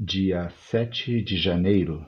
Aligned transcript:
dia 0.00 0.48
sete 0.70 1.20
de 1.20 1.36
janeiro. 1.36 2.06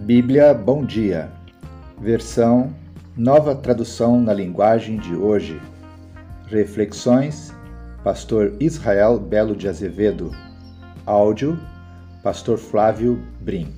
Bíblia 0.00 0.52
Bom 0.52 0.84
Dia, 0.84 1.30
versão 2.00 2.74
Nova 3.16 3.54
Tradução 3.54 4.20
na 4.20 4.32
Linguagem 4.32 4.96
de 4.96 5.14
Hoje. 5.14 5.62
Reflexões, 6.48 7.54
Pastor 8.02 8.56
Israel 8.58 9.20
Belo 9.20 9.54
de 9.54 9.68
Azevedo. 9.68 10.32
Áudio, 11.06 11.56
Pastor 12.24 12.58
Flávio 12.58 13.22
Brim. 13.40 13.77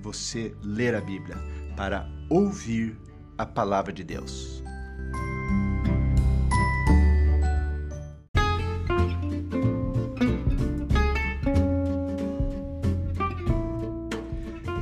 você 0.00 0.54
ler 0.62 0.94
a 0.94 1.00
Bíblia 1.00 1.36
para 1.76 2.08
ouvir 2.28 2.96
a 3.36 3.46
palavra 3.46 3.92
de 3.92 4.02
Deus. 4.02 4.62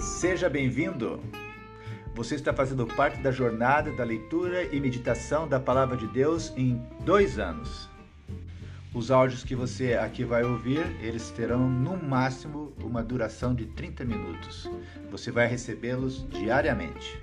Seja 0.00 0.48
bem-vindo! 0.48 1.20
Você 2.14 2.34
está 2.34 2.52
fazendo 2.52 2.84
parte 2.84 3.22
da 3.22 3.30
jornada 3.30 3.92
da 3.92 4.02
leitura 4.02 4.64
e 4.74 4.80
meditação 4.80 5.46
da 5.46 5.61
Palavra 5.61 5.96
de 5.96 6.08
Deus 6.08 6.52
em 6.56 6.84
dois 7.05 7.39
anos. 7.39 7.88
Os 8.94 9.11
áudios 9.11 9.44
que 9.44 9.55
você 9.55 9.94
aqui 9.94 10.25
vai 10.25 10.42
ouvir, 10.42 10.81
eles 11.00 11.31
terão 11.31 11.69
no 11.69 11.97
máximo 11.97 12.72
uma 12.83 13.03
duração 13.03 13.55
de 13.55 13.67
30 13.67 14.05
minutos. 14.05 14.69
Você 15.11 15.30
vai 15.30 15.47
recebê-los 15.47 16.27
diariamente. 16.30 17.20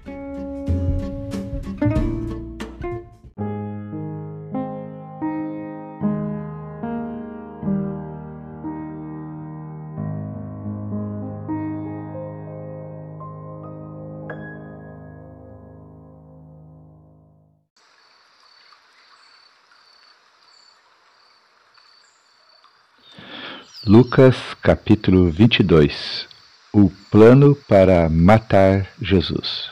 Lucas 23.88 24.36
capítulo 24.64 25.30
22 25.30 26.28
O 26.74 26.90
plano 27.12 27.54
para 27.68 28.10
matar 28.10 28.88
Jesus. 29.00 29.70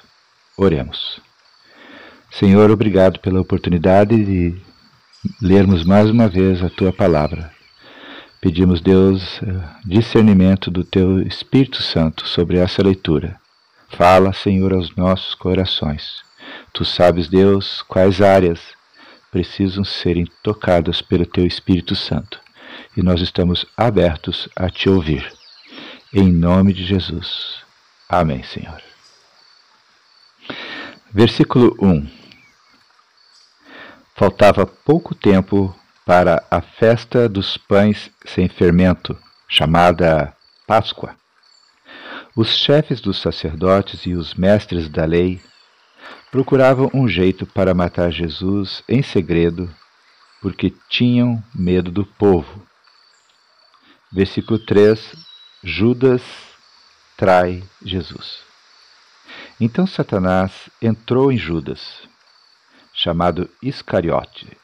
Oremos. 0.56 1.20
Senhor, 2.30 2.70
obrigado 2.70 3.20
pela 3.22 3.42
oportunidade 3.42 4.24
de 4.24 4.62
lermos 5.42 5.84
mais 5.84 6.12
uma 6.12 6.28
vez 6.28 6.62
a 6.62 6.70
tua 6.70 6.94
palavra. 6.94 7.52
Pedimos, 8.40 8.82
Deus, 8.82 9.42
discernimento 9.84 10.70
do 10.70 10.84
teu 10.84 11.20
Espírito 11.24 11.82
Santo 11.82 12.28
sobre 12.28 12.60
essa 12.60 12.84
leitura. 12.84 13.40
Fala, 13.90 14.32
Senhor, 14.32 14.74
aos 14.74 14.96
nossos 14.96 15.34
corações. 15.34 16.22
Tu 16.72 16.86
sabes, 16.86 17.28
Deus, 17.28 17.82
quais 17.88 18.22
áreas 18.22 18.60
precisam 19.32 19.84
serem 19.84 20.28
tocadas 20.44 21.02
pelo 21.02 21.26
teu 21.26 21.48
Espírito 21.48 21.96
Santo 21.96 22.43
e 22.96 23.02
nós 23.02 23.22
estamos 23.22 23.66
abertos 23.76 24.48
a 24.56 24.70
te 24.70 24.90
ouvir. 24.90 25.32
Em 26.14 26.32
nome 26.32 26.74
de 26.74 26.86
Jesus. 26.86 27.64
Amém, 28.08 28.44
Senhor. 28.44 28.82
Versículo 31.12 31.76
1 31.82 32.08
Faltava 34.16 34.66
pouco 34.66 35.16
tempo 35.16 35.76
para 36.06 36.46
a 36.52 36.62
festa 36.62 37.28
dos 37.28 37.58
pães 37.58 38.12
sem 38.26 38.48
fermento, 38.48 39.18
chamada 39.48 40.36
Páscoa. 40.68 41.16
Os 42.36 42.50
chefes 42.58 43.02
dos 43.02 43.22
sacerdotes 43.22 44.06
e 44.06 44.14
os 44.14 44.34
mestres 44.36 44.88
da 44.88 45.06
lei 45.06 45.42
procuravam 46.32 46.90
um 46.94 47.08
jeito 47.08 47.46
para 47.46 47.74
matar 47.74 48.12
Jesus 48.12 48.84
em 48.88 49.02
segredo, 49.02 49.70
porque 50.42 50.74
tinham 50.90 51.44
medo 51.54 51.92
do 51.92 52.06
povo. 52.06 52.62
Versículo 54.14 54.60
3: 54.60 55.16
Judas 55.64 56.22
trai 57.18 57.64
Jesus. 57.84 58.42
Então 59.60 59.88
Satanás 59.88 60.70
entrou 60.80 61.32
em 61.32 61.38
Judas, 61.38 62.08
chamado 62.94 63.50
Iscariote, 63.60 64.56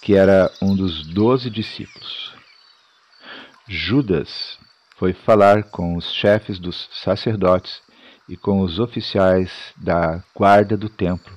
que 0.00 0.14
era 0.16 0.50
um 0.62 0.74
dos 0.74 1.06
doze 1.06 1.50
discípulos. 1.50 2.32
Judas 3.68 4.58
foi 4.96 5.12
falar 5.12 5.64
com 5.64 5.94
os 5.94 6.10
chefes 6.10 6.58
dos 6.58 6.88
sacerdotes 6.90 7.82
e 8.26 8.34
com 8.34 8.62
os 8.62 8.78
oficiais 8.78 9.52
da 9.76 10.24
guarda 10.34 10.74
do 10.74 10.88
templo 10.88 11.36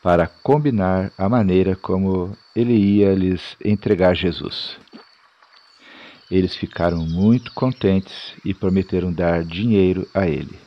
para 0.00 0.28
combinar 0.28 1.10
a 1.18 1.28
maneira 1.28 1.74
como 1.74 2.36
ele 2.54 2.74
ia 2.74 3.12
lhes 3.14 3.56
entregar 3.64 4.14
Jesus. 4.14 4.78
Eles 6.30 6.56
ficaram 6.56 6.98
muito 6.98 7.52
contentes 7.52 8.34
e 8.44 8.54
prometeram 8.54 9.12
dar 9.12 9.44
dinheiro 9.44 10.08
a 10.14 10.26
ele. 10.26 10.58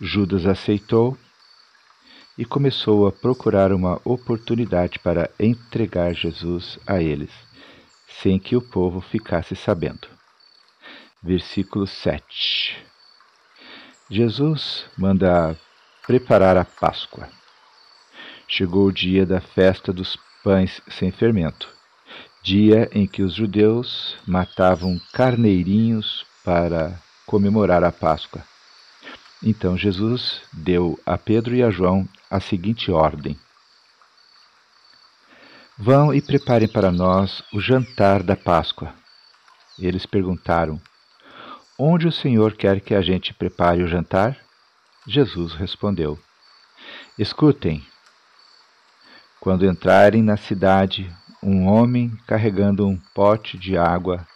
Judas 0.00 0.46
aceitou 0.46 1.16
e 2.36 2.44
começou 2.44 3.06
a 3.06 3.12
procurar 3.12 3.72
uma 3.72 4.00
oportunidade 4.04 4.98
para 4.98 5.30
entregar 5.38 6.14
Jesus 6.14 6.78
a 6.86 7.02
eles, 7.02 7.30
sem 8.22 8.38
que 8.38 8.56
o 8.56 8.62
povo 8.62 9.00
ficasse 9.00 9.56
sabendo. 9.56 10.08
Versículo 11.22 11.86
7 11.86 12.76
Jesus 14.10 14.86
manda 14.96 15.56
preparar 16.06 16.56
a 16.56 16.64
Páscoa. 16.64 17.28
Chegou 18.48 18.86
o 18.86 18.92
dia 18.92 19.24
da 19.24 19.40
festa 19.40 19.92
dos 19.92 20.18
pães 20.42 20.80
sem 20.88 21.10
fermento 21.10 21.79
dia 22.42 22.88
em 22.92 23.06
que 23.06 23.22
os 23.22 23.34
judeus 23.34 24.16
matavam 24.26 25.00
carneirinhos 25.12 26.24
para 26.44 26.98
comemorar 27.26 27.84
a 27.84 27.92
Páscoa. 27.92 28.42
Então 29.42 29.76
Jesus 29.76 30.42
deu 30.52 30.98
a 31.04 31.16
Pedro 31.16 31.54
e 31.54 31.62
a 31.62 31.70
João 31.70 32.08
a 32.30 32.40
seguinte 32.40 32.90
ordem: 32.90 33.38
Vão 35.78 36.12
e 36.12 36.20
preparem 36.20 36.68
para 36.68 36.90
nós 36.90 37.42
o 37.52 37.60
jantar 37.60 38.22
da 38.22 38.36
Páscoa. 38.36 38.94
Eles 39.78 40.04
perguntaram: 40.04 40.80
Onde 41.78 42.06
o 42.06 42.12
Senhor 42.12 42.52
quer 42.54 42.80
que 42.80 42.94
a 42.94 43.00
gente 43.00 43.32
prepare 43.32 43.82
o 43.82 43.88
jantar? 43.88 44.36
Jesus 45.06 45.54
respondeu: 45.54 46.18
Escutem. 47.18 47.84
Quando 49.40 49.64
entrarem 49.64 50.22
na 50.22 50.36
cidade, 50.36 51.10
um 51.42 51.66
homem 51.66 52.12
carregando 52.26 52.86
um 52.86 52.98
pote 53.14 53.56
de 53.56 53.76
água 53.76 54.26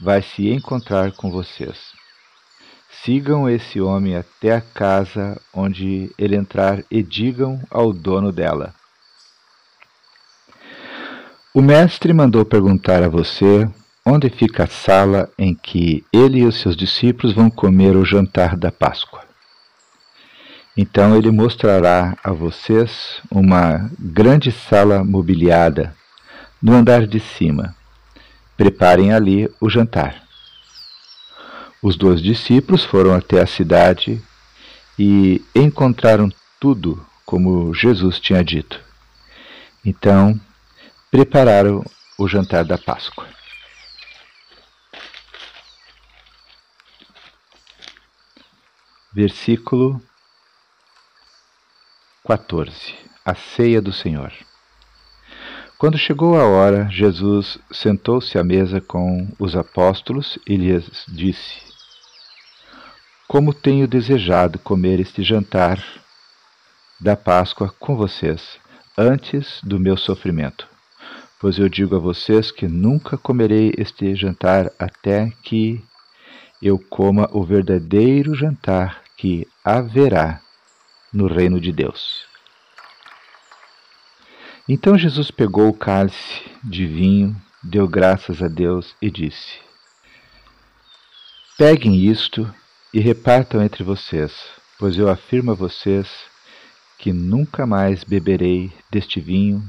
vai 0.00 0.22
se 0.22 0.48
encontrar 0.50 1.12
com 1.12 1.30
vocês. 1.30 1.92
Sigam 3.02 3.48
esse 3.48 3.80
homem 3.80 4.16
até 4.16 4.54
a 4.54 4.60
casa 4.60 5.40
onde 5.52 6.10
ele 6.16 6.36
entrar 6.36 6.82
e 6.90 7.02
digam 7.02 7.60
ao 7.70 7.92
dono 7.92 8.32
dela: 8.32 8.74
O 11.52 11.60
mestre 11.60 12.12
mandou 12.12 12.44
perguntar 12.44 13.02
a 13.02 13.08
você 13.08 13.68
onde 14.04 14.30
fica 14.30 14.64
a 14.64 14.68
sala 14.68 15.28
em 15.36 15.54
que 15.54 16.04
ele 16.12 16.40
e 16.40 16.44
os 16.44 16.60
seus 16.60 16.76
discípulos 16.76 17.34
vão 17.34 17.50
comer 17.50 17.96
o 17.96 18.04
jantar 18.04 18.56
da 18.56 18.70
Páscoa. 18.70 19.24
Então 20.76 21.16
ele 21.16 21.30
mostrará 21.30 22.16
a 22.22 22.30
vocês 22.30 23.20
uma 23.30 23.90
grande 23.98 24.52
sala 24.52 25.02
mobiliada 25.02 25.94
no 26.62 26.74
andar 26.74 27.06
de 27.06 27.20
cima. 27.20 27.74
preparem 28.56 29.12
ali 29.12 29.52
o 29.60 29.68
jantar. 29.68 30.22
Os 31.82 31.94
dois 31.94 32.22
discípulos 32.22 32.82
foram 32.84 33.14
até 33.14 33.40
a 33.40 33.46
cidade 33.46 34.22
e 34.98 35.44
encontraram 35.54 36.32
tudo 36.58 37.06
como 37.24 37.74
Jesus 37.74 38.18
tinha 38.18 38.42
dito. 38.42 38.80
Então, 39.84 40.40
prepararam 41.10 41.84
o 42.18 42.26
jantar 42.26 42.64
da 42.64 42.78
Páscoa. 42.78 43.26
Versículo 49.12 50.02
14 52.26 52.94
A 53.24 53.34
ceia 53.34 53.80
do 53.80 53.92
Senhor. 53.92 54.32
Quando 55.78 55.98
chegou 55.98 56.40
a 56.40 56.46
hora, 56.46 56.88
Jesus 56.90 57.58
sentou-se 57.70 58.38
à 58.38 58.42
mesa 58.42 58.80
com 58.80 59.28
os 59.38 59.54
apóstolos 59.54 60.38
e 60.46 60.56
lhes 60.56 61.04
disse: 61.06 61.60
Como 63.28 63.52
tenho 63.52 63.86
desejado 63.86 64.58
comer 64.58 65.00
este 65.00 65.22
jantar 65.22 65.84
da 66.98 67.14
Páscoa 67.14 67.68
com 67.78 67.94
vocês, 67.94 68.58
antes 68.96 69.60
do 69.62 69.78
meu 69.78 69.98
sofrimento. 69.98 70.66
Pois 71.38 71.58
eu 71.58 71.68
digo 71.68 71.94
a 71.94 71.98
vocês 71.98 72.50
que 72.50 72.66
nunca 72.66 73.18
comerei 73.18 73.74
este 73.76 74.14
jantar 74.14 74.72
até 74.78 75.30
que 75.42 75.84
eu 76.62 76.78
coma 76.78 77.28
o 77.32 77.44
verdadeiro 77.44 78.34
jantar 78.34 79.02
que 79.14 79.46
haverá 79.62 80.40
no 81.12 81.26
reino 81.26 81.60
de 81.60 81.70
Deus. 81.70 82.25
Então 84.68 84.98
Jesus 84.98 85.30
pegou 85.30 85.68
o 85.68 85.72
cálice 85.72 86.42
de 86.64 86.86
vinho, 86.86 87.40
deu 87.62 87.86
graças 87.86 88.42
a 88.42 88.48
Deus 88.48 88.96
e 89.00 89.08
disse: 89.08 89.60
Peguem 91.56 92.04
isto 92.04 92.52
e 92.92 92.98
repartam 92.98 93.62
entre 93.62 93.84
vocês, 93.84 94.32
pois 94.76 94.98
eu 94.98 95.08
afirmo 95.08 95.52
a 95.52 95.54
vocês 95.54 96.08
que 96.98 97.12
nunca 97.12 97.64
mais 97.64 98.02
beberei 98.02 98.72
deste 98.90 99.20
vinho 99.20 99.62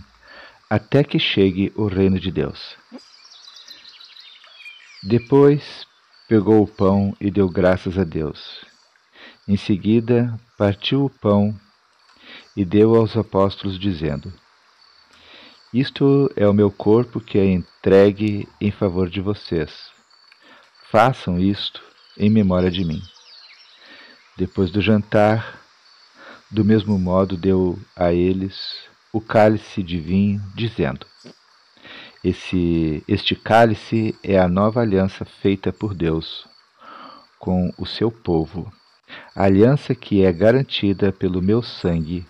até 0.68 1.04
que 1.04 1.20
chegue 1.20 1.72
o 1.76 1.86
reino 1.86 2.20
de 2.20 2.32
Deus. 2.32 2.76
Depois 5.04 5.86
pegou 6.28 6.64
o 6.64 6.68
pão 6.68 7.16
e 7.22 7.30
deu 7.30 7.48
graças 7.48 8.00
a 8.00 8.04
Deus. 8.04 8.66
Em 9.48 9.56
seguida, 9.56 10.36
partiu 10.58 11.06
o 11.06 11.10
pão 11.10 11.56
e 12.56 12.66
deu 12.66 12.96
aos 12.96 13.16
apóstolos, 13.16 13.80
dizendo: 13.80 14.34
isto 15.74 16.32
é 16.36 16.48
o 16.48 16.54
meu 16.54 16.72
corpo 16.72 17.20
que 17.20 17.38
é 17.38 17.46
entregue 17.46 18.48
em 18.60 18.72
favor 18.72 19.10
de 19.10 19.20
vocês. 19.20 19.92
Façam 20.90 21.38
isto 21.38 21.84
em 22.18 22.30
memória 22.30 22.72
de 22.72 22.86
mim. 22.86 23.02
Depois 24.38 24.72
do 24.72 24.80
jantar, 24.80 25.60
do 26.50 26.64
mesmo 26.64 26.98
modo 26.98 27.36
deu 27.36 27.78
a 27.96 28.14
eles 28.14 28.86
o 29.12 29.20
cálice 29.20 29.84
de 29.84 30.00
vinho, 30.00 30.42
dizendo: 30.56 31.06
Esse, 32.24 33.04
Este 33.08 33.36
cálice 33.36 34.16
é 34.24 34.40
a 34.40 34.48
nova 34.48 34.82
aliança 34.82 35.26
feita 35.26 35.74
por 35.74 35.94
Deus 35.94 36.48
com 37.38 37.74
o 37.78 37.86
seu 37.86 38.10
povo, 38.10 38.72
a 39.36 39.44
aliança 39.44 39.94
que 39.94 40.24
é 40.24 40.32
garantida 40.32 41.12
pelo 41.12 41.42
meu 41.42 41.62
sangue, 41.62 42.26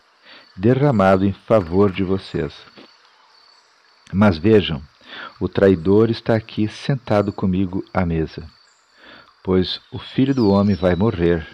derramado 0.55 1.23
em 1.25 1.33
favor 1.33 1.91
de 1.91 2.03
vocês. 2.03 2.53
Mas 4.13 4.37
vejam, 4.37 4.81
o 5.39 5.49
traidor 5.49 6.09
está 6.09 6.35
aqui 6.35 6.67
sentado 6.67 7.33
comigo 7.33 7.83
à 7.93 8.05
mesa, 8.05 8.47
pois 9.43 9.81
o 9.91 9.99
filho 9.99 10.33
do 10.33 10.49
homem 10.49 10.75
vai 10.75 10.95
morrer, 10.95 11.45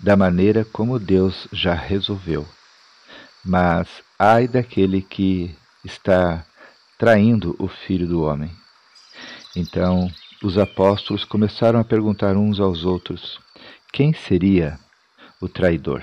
da 0.00 0.16
maneira 0.16 0.64
como 0.64 0.98
Deus 0.98 1.46
já 1.52 1.74
resolveu. 1.74 2.46
Mas 3.44 3.88
ai 4.18 4.48
daquele 4.48 5.00
que 5.00 5.56
está 5.84 6.44
traindo 6.98 7.54
o 7.58 7.68
filho 7.68 8.08
do 8.08 8.22
homem. 8.22 8.50
Então 9.54 10.10
os 10.42 10.58
apóstolos 10.58 11.24
começaram 11.24 11.78
a 11.78 11.84
perguntar 11.84 12.36
uns 12.36 12.58
aos 12.58 12.84
outros: 12.84 13.40
quem 13.92 14.12
seria 14.12 14.78
o 15.40 15.48
traidor? 15.48 16.02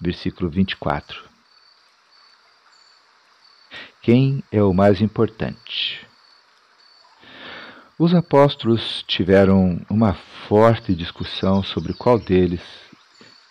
Versículo 0.00 0.50
24. 0.50 1.29
Quem 4.12 4.42
é 4.50 4.60
o 4.60 4.74
mais 4.74 5.00
importante? 5.00 6.04
Os 7.96 8.12
apóstolos 8.12 9.04
tiveram 9.06 9.80
uma 9.88 10.14
forte 10.48 10.96
discussão 10.96 11.62
sobre 11.62 11.92
qual 11.92 12.18
deles 12.18 12.60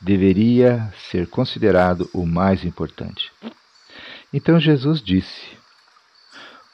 deveria 0.01 0.93
ser 1.09 1.29
considerado 1.29 2.09
o 2.13 2.25
mais 2.25 2.65
importante. 2.65 3.31
Então 4.33 4.59
Jesus 4.59 5.01
disse: 5.01 5.47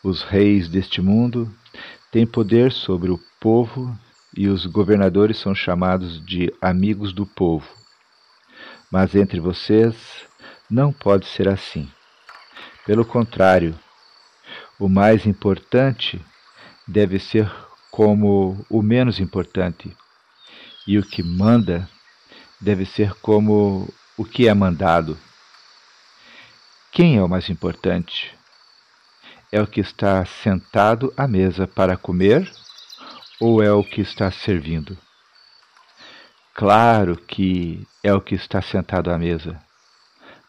Os 0.04 0.24
reis 0.24 0.68
deste 0.68 1.00
mundo 1.00 1.48
têm 2.12 2.26
poder 2.26 2.72
sobre 2.72 3.12
o 3.12 3.20
povo 3.40 3.96
e 4.36 4.48
os 4.48 4.66
governadores 4.66 5.38
são 5.38 5.54
chamados 5.54 6.26
de 6.26 6.52
amigos 6.60 7.14
do 7.14 7.28
povo. 7.28 7.70
Mas 8.92 9.14
entre 9.14 9.40
vocês 9.40 10.26
não 10.72 10.92
pode 10.92 11.28
ser 11.28 11.48
assim. 11.48 11.88
Pelo 12.86 13.04
contrário, 13.04 13.78
o 14.78 14.88
mais 14.88 15.26
importante 15.26 16.24
deve 16.88 17.18
ser 17.18 17.52
como 17.90 18.64
o 18.70 18.82
menos 18.84 19.20
importante, 19.20 19.96
e 20.86 21.00
o 21.00 21.04
que 21.04 21.24
manda 21.24 21.90
deve 22.62 22.86
ser 22.86 23.16
como 23.16 23.92
o 24.16 24.24
que 24.24 24.48
é 24.48 24.54
mandado. 24.54 25.18
Quem 26.92 27.18
é 27.18 27.24
o 27.24 27.28
mais 27.28 27.50
importante? 27.50 28.38
É 29.52 29.60
o 29.60 29.68
que 29.68 29.80
está 29.80 30.24
sentado 30.24 31.12
à 31.18 31.28
mesa 31.28 31.66
para 31.66 31.98
comer 31.98 32.52
ou 33.42 33.64
é 33.64 33.72
o 33.72 33.84
que 33.84 34.02
está 34.02 34.30
servindo? 34.30 34.96
Claro 36.54 37.18
que 37.18 37.88
é 38.04 38.14
o 38.14 38.22
que 38.22 38.36
está 38.36 38.62
sentado 38.62 39.12
à 39.12 39.18
mesa, 39.18 39.60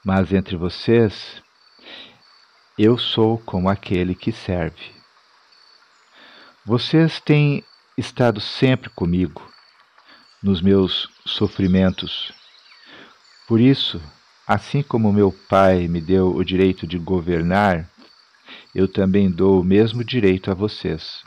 mas 0.05 0.33
entre 0.33 0.56
vocês 0.56 1.43
eu 2.78 2.99
sou 2.99 3.38
como 3.38 3.69
aquele 3.69 4.14
que 4.14 4.31
serve. 4.31 4.94
Vocês 6.64 7.21
têm 7.21 7.64
estado 7.97 8.40
sempre 8.40 8.90
comigo 8.90 9.42
nos 10.42 10.61
meus 10.61 11.09
sofrimentos. 11.25 12.33
Por 13.49 13.61
isso, 13.61 14.00
assim 14.47 14.83
como 14.83 15.12
meu 15.12 15.33
Pai 15.49 15.88
me 15.88 16.00
deu 16.00 16.35
o 16.35 16.45
direito 16.45 16.87
de 16.87 16.99
governar, 16.99 17.88
eu 18.75 18.87
também 18.87 19.30
dou 19.30 19.61
o 19.61 19.64
mesmo 19.64 20.04
direito 20.04 20.50
a 20.50 20.54
vocês. 20.54 21.23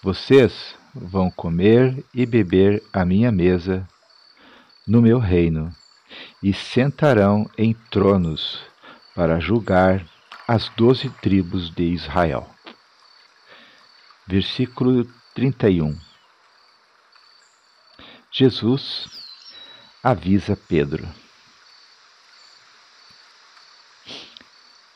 Vocês 0.00 0.76
vão 0.94 1.28
comer 1.28 2.04
e 2.14 2.24
beber 2.24 2.82
à 2.92 3.04
minha 3.04 3.32
mesa 3.32 3.86
no 4.86 5.02
meu 5.02 5.18
reino 5.18 5.74
e 6.40 6.54
sentarão 6.54 7.50
em 7.58 7.74
tronos 7.90 8.60
para 9.14 9.40
julgar 9.40 10.06
as 10.48 10.68
doze 10.76 11.10
tribos 11.10 11.70
de 11.70 11.82
Israel. 11.82 12.48
Versículo 14.28 15.04
31 15.34 15.98
Jesus 18.30 19.08
avisa 20.02 20.56
Pedro. 20.56 21.08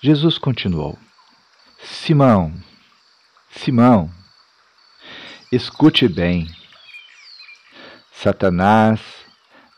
Jesus 0.01 0.39
continuou: 0.39 0.97
Simão, 1.81 2.55
Simão, 3.51 4.09
escute 5.51 6.07
bem. 6.07 6.47
Satanás 8.13 9.01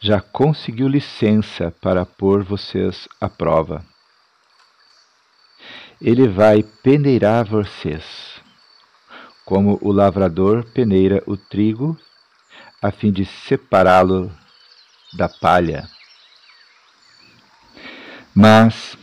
já 0.00 0.20
conseguiu 0.20 0.88
licença 0.88 1.70
para 1.70 2.04
pôr 2.04 2.42
vocês 2.42 3.08
à 3.20 3.28
prova 3.28 3.91
ele 6.04 6.26
vai 6.26 6.64
peneirar 6.64 7.44
vocês, 7.44 8.02
como 9.44 9.78
o 9.80 9.92
lavrador 9.92 10.64
peneira 10.64 11.22
o 11.26 11.36
trigo, 11.36 11.96
a 12.82 12.90
fim 12.90 13.12
de 13.12 13.24
separá-lo 13.24 14.28
da 15.16 15.28
palha. 15.28 15.88
Mas 18.34 18.98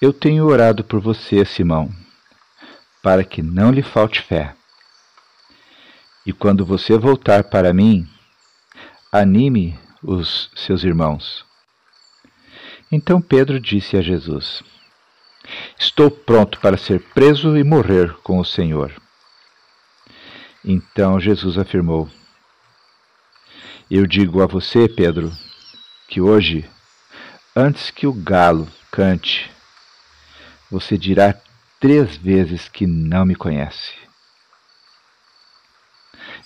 eu 0.00 0.10
tenho 0.10 0.46
orado 0.46 0.82
por 0.82 1.00
você, 1.00 1.44
Simão, 1.44 1.90
para 3.02 3.22
que 3.22 3.42
não 3.42 3.70
lhe 3.70 3.82
falte 3.82 4.22
fé. 4.22 4.56
E 6.24 6.32
quando 6.32 6.64
você 6.64 6.96
voltar 6.96 7.44
para 7.44 7.74
mim, 7.74 8.08
anime 9.12 9.78
os 10.02 10.50
seus 10.56 10.82
irmãos. 10.82 11.44
Então 12.90 13.20
Pedro 13.20 13.60
disse 13.60 13.98
a 13.98 14.00
Jesus: 14.00 14.64
Estou 15.78 16.10
pronto 16.10 16.58
para 16.60 16.76
ser 16.76 17.00
preso 17.12 17.56
e 17.56 17.64
morrer 17.64 18.12
com 18.22 18.38
o 18.38 18.44
Senhor. 18.44 18.92
Então 20.64 21.20
Jesus 21.20 21.56
afirmou: 21.58 22.10
Eu 23.90 24.06
digo 24.06 24.42
a 24.42 24.46
você, 24.46 24.88
Pedro, 24.88 25.30
que 26.08 26.20
hoje, 26.20 26.68
antes 27.54 27.90
que 27.90 28.06
o 28.06 28.12
galo 28.12 28.68
cante, 28.90 29.50
você 30.70 30.98
dirá 30.98 31.34
três 31.78 32.16
vezes 32.16 32.68
que 32.68 32.86
não 32.86 33.24
me 33.24 33.34
conhece. 33.34 33.94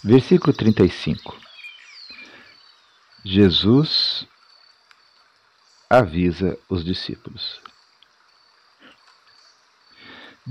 Versículo 0.02 0.52
35. 0.52 1.38
Jesus 3.25 4.26
avisa 5.88 6.59
os 6.69 6.85
discípulos. 6.85 7.61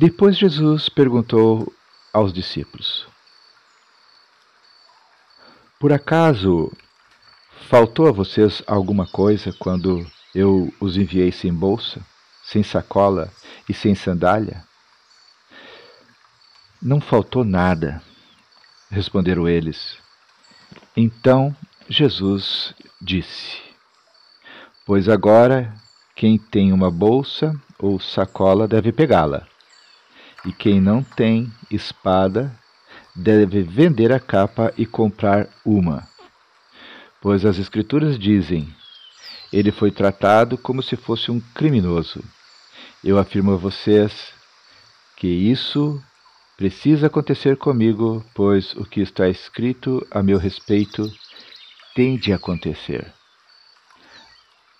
Depois 0.01 0.37
Jesus 0.37 0.87
perguntou 0.87 1.73
aos 2.13 2.31
discípulos: 2.31 3.05
Por 5.77 5.91
acaso 5.91 6.71
faltou 7.67 8.07
a 8.07 8.11
vocês 8.13 8.63
alguma 8.65 9.05
coisa 9.05 9.51
quando 9.59 10.09
eu 10.33 10.73
os 10.79 10.95
enviei 10.95 11.33
sem 11.33 11.53
bolsa, 11.53 11.99
sem 12.41 12.63
sacola 12.63 13.29
e 13.67 13.73
sem 13.73 13.93
sandália? 13.93 14.63
Não 16.81 17.01
faltou 17.01 17.43
nada, 17.43 18.01
responderam 18.89 19.49
eles. 19.49 19.97
Então 20.95 21.53
Jesus 21.89 22.73
disse: 23.01 23.61
Pois 24.85 25.09
agora 25.09 25.73
quem 26.15 26.37
tem 26.37 26.71
uma 26.71 26.89
bolsa 26.89 27.53
ou 27.77 27.99
sacola 27.99 28.65
deve 28.65 28.93
pegá-la, 28.93 29.45
e 30.45 30.51
quem 30.51 30.79
não 30.79 31.03
tem 31.03 31.51
espada 31.69 32.53
deve 33.15 33.61
vender 33.61 34.11
a 34.11 34.19
capa 34.19 34.73
e 34.77 34.85
comprar 34.85 35.47
uma. 35.65 36.07
Pois 37.21 37.45
as 37.45 37.57
Escrituras 37.57 38.17
dizem: 38.17 38.73
Ele 39.51 39.71
foi 39.71 39.91
tratado 39.91 40.57
como 40.57 40.81
se 40.81 40.95
fosse 40.95 41.31
um 41.31 41.39
criminoso. 41.53 42.23
Eu 43.03 43.17
afirmo 43.17 43.53
a 43.53 43.57
vocês 43.57 44.33
que 45.15 45.27
isso 45.27 46.01
Precisa 46.59 47.07
acontecer 47.07 47.55
comigo, 47.55 48.21
pois 48.35 48.75
o 48.75 48.83
que 48.83 48.99
está 48.99 49.29
escrito 49.29 50.05
a 50.11 50.21
meu 50.21 50.37
respeito 50.37 51.09
tem 51.95 52.17
de 52.17 52.33
acontecer. 52.33 53.13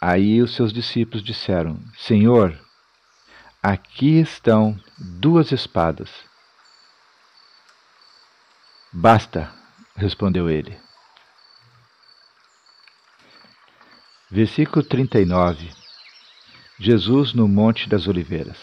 Aí 0.01 0.42
os 0.42 0.54
seus 0.54 0.74
discípulos 0.74 1.24
disseram: 1.24 1.80
Senhor, 1.98 2.54
aqui 3.62 4.20
estão 4.20 4.80
duas 4.98 5.51
espadas. 5.51 6.10
Basta, 8.92 9.54
respondeu 9.96 10.50
ele. 10.50 10.80
Versículo 14.32 14.84
39 14.84 15.72
Jesus 16.80 17.34
no 17.34 17.48
Monte 17.48 17.89
das 17.89 18.08
Oliveiras. 18.08 18.58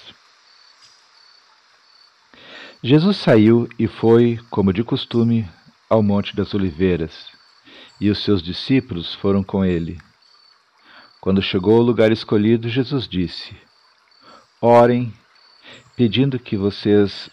Jesus 2.82 3.18
saiu 3.18 3.68
e 3.78 3.86
foi, 3.86 4.38
como 4.48 4.72
de 4.72 4.82
costume, 4.82 5.48
ao 5.90 6.02
Monte 6.02 6.34
das 6.34 6.54
Oliveiras, 6.54 7.28
e 8.00 8.08
os 8.08 8.22
seus 8.22 8.42
discípulos 8.42 9.14
foram 9.14 9.42
com 9.42 9.64
ele. 9.64 9.98
Quando 11.20 11.42
chegou 11.42 11.76
ao 11.76 11.82
lugar 11.82 12.10
escolhido, 12.12 12.68
Jesus 12.68 13.06
disse: 13.08 13.65
Orem, 14.60 15.12
pedindo 15.96 16.38
que 16.38 16.56
vocês 16.56 17.28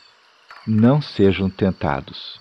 não 0.67 1.01
sejam 1.01 1.49
tentados. 1.49 2.39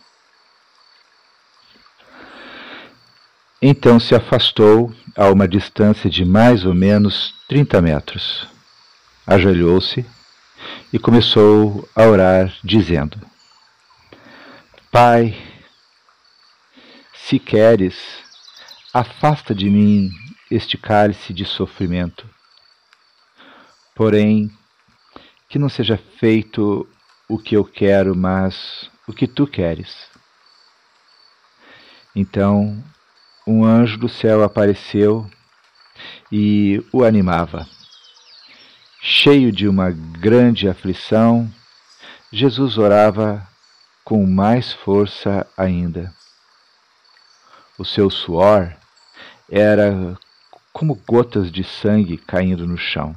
Então 3.61 4.01
se 4.01 4.15
afastou 4.15 4.93
a 5.17 5.29
uma 5.31 5.47
distância 5.47 6.11
de 6.11 6.25
mais 6.25 6.65
ou 6.65 6.75
menos 6.75 7.33
trinta 7.49 7.81
metros. 7.81 8.49
Ajoelhou-se 9.25 10.05
e 10.93 10.99
começou 10.99 11.89
a 11.95 12.03
orar, 12.03 12.53
dizendo: 12.65 13.21
Pai, 14.91 15.41
se 17.15 17.39
queres, 17.39 17.97
afasta 18.93 19.55
de 19.55 19.71
mim 19.71 20.11
este 20.51 20.77
cálice 20.77 21.33
de 21.33 21.45
sofrimento. 21.45 22.29
Porém, 23.95 24.51
que 25.53 25.59
não 25.59 25.69
seja 25.69 25.99
feito 26.19 26.89
o 27.29 27.37
que 27.37 27.55
eu 27.55 27.63
quero, 27.63 28.17
mas 28.17 28.91
o 29.07 29.13
que 29.13 29.27
tu 29.27 29.47
queres. 29.47 30.09
Então, 32.17 32.83
um 33.47 33.63
anjo 33.63 33.99
do 33.99 34.09
céu 34.09 34.43
apareceu 34.43 35.31
e 36.33 36.83
o 36.91 37.05
animava. 37.05 37.69
Cheio 39.03 39.53
de 39.53 39.69
uma 39.69 39.91
grande 39.91 40.67
aflição, 40.71 41.53
Jesus 42.33 42.79
orava 42.79 43.47
com 44.03 44.25
mais 44.25 44.73
força 44.73 45.47
ainda. 45.55 46.15
O 47.77 47.85
seu 47.85 48.09
suor 48.09 48.75
era 49.51 50.17
como 50.73 50.95
gotas 51.07 51.53
de 51.53 51.63
sangue 51.63 52.17
caindo 52.17 52.67
no 52.67 52.79
chão. 52.79 53.15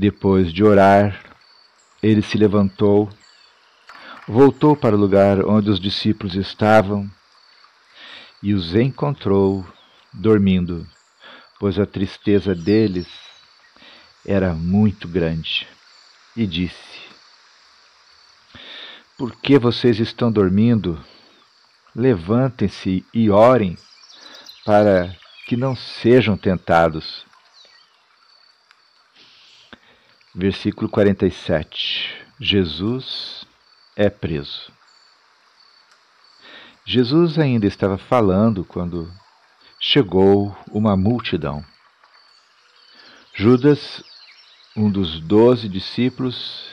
Depois 0.00 0.50
de 0.50 0.64
orar, 0.64 1.22
ele 2.02 2.22
se 2.22 2.38
levantou, 2.38 3.10
voltou 4.26 4.74
para 4.74 4.96
o 4.96 4.98
lugar 4.98 5.44
onde 5.44 5.68
os 5.68 5.78
discípulos 5.78 6.36
estavam 6.36 7.06
e 8.42 8.54
os 8.54 8.74
encontrou 8.74 9.62
dormindo, 10.10 10.88
pois 11.58 11.78
a 11.78 11.84
tristeza 11.84 12.54
deles 12.54 13.08
era 14.24 14.54
muito 14.54 15.06
grande 15.06 15.68
e 16.34 16.46
disse: 16.46 17.02
Por 19.18 19.36
que 19.36 19.58
vocês 19.58 20.00
estão 20.00 20.32
dormindo? 20.32 20.98
Levantem-se 21.94 23.04
e 23.12 23.28
orem 23.28 23.76
para 24.64 25.14
que 25.46 25.58
não 25.58 25.76
sejam 25.76 26.38
tentados. 26.38 27.28
Versículo 30.34 30.88
47. 30.88 32.24
Jesus 32.40 33.44
é 33.96 34.08
preso. 34.08 34.72
Jesus 36.84 37.38
ainda 37.38 37.66
estava 37.66 37.98
falando 37.98 38.64
quando 38.64 39.10
chegou 39.78 40.56
uma 40.72 40.96
multidão. 40.96 41.64
Judas 43.34 44.02
um 44.76 44.90
dos 44.90 45.20
doze 45.20 45.68
discípulos, 45.68 46.70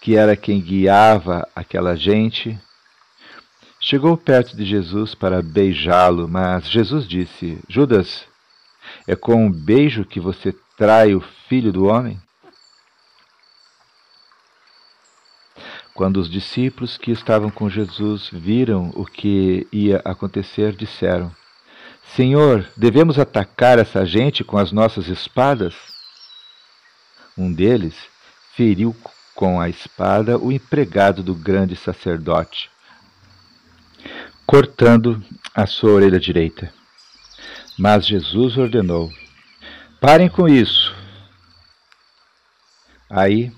que 0.00 0.16
era 0.16 0.36
quem 0.36 0.60
guiava 0.60 1.48
aquela 1.54 1.96
gente, 1.96 2.58
chegou 3.80 4.16
perto 4.16 4.56
de 4.56 4.64
Jesus 4.64 5.14
para 5.14 5.42
beijá-lo, 5.42 6.28
mas 6.28 6.68
Jesus 6.68 7.06
disse: 7.08 7.58
Judas, 7.68 8.26
é 9.06 9.16
com 9.16 9.46
um 9.46 9.50
beijo 9.50 10.04
que 10.04 10.20
você 10.20 10.54
trai 10.76 11.14
o 11.14 11.20
filho 11.48 11.72
do 11.72 11.86
homem? 11.86 12.20
Quando 15.96 16.18
os 16.18 16.28
discípulos 16.28 16.98
que 16.98 17.10
estavam 17.10 17.50
com 17.50 17.70
Jesus 17.70 18.28
viram 18.30 18.92
o 18.94 19.06
que 19.06 19.66
ia 19.72 20.02
acontecer, 20.04 20.76
disseram: 20.76 21.34
Senhor, 22.14 22.68
devemos 22.76 23.18
atacar 23.18 23.78
essa 23.78 24.04
gente 24.04 24.44
com 24.44 24.58
as 24.58 24.70
nossas 24.72 25.08
espadas? 25.08 25.74
Um 27.36 27.50
deles 27.50 27.94
feriu 28.54 28.94
com 29.34 29.58
a 29.58 29.70
espada 29.70 30.36
o 30.38 30.52
empregado 30.52 31.22
do 31.22 31.34
grande 31.34 31.74
sacerdote, 31.74 32.70
cortando 34.46 35.24
a 35.54 35.66
sua 35.66 35.92
orelha 35.92 36.20
direita. 36.20 36.70
Mas 37.78 38.06
Jesus 38.06 38.58
ordenou: 38.58 39.10
Parem 39.98 40.28
com 40.28 40.46
isso. 40.46 40.94
Aí 43.08 43.50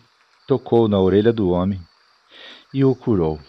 tocou 0.47 0.87
na 0.87 1.01
orelha 1.01 1.33
do 1.33 1.51
homem 1.51 1.88
e 2.73 2.85
o 2.85 2.95
curou. 2.95 3.41